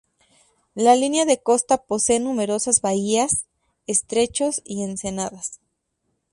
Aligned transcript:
La 0.73 0.95
línea 0.95 1.25
de 1.25 1.43
costa 1.43 1.77
posee 1.83 2.19
numerosas 2.19 2.81
bahías, 2.81 3.45
estrechos 3.85 4.59
y 4.65 4.81
ensenadas. 4.81 5.59